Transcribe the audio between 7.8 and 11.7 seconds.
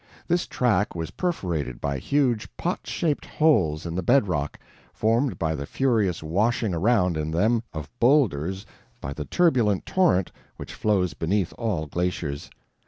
boulders by the turbulent torrent which flows beneath